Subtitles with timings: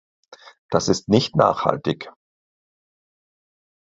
[0.71, 2.09] Das ist nicht nachhaltig.